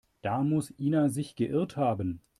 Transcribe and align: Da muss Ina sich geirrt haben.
Da 0.23 0.41
muss 0.41 0.73
Ina 0.79 1.09
sich 1.09 1.35
geirrt 1.35 1.77
haben. 1.77 2.21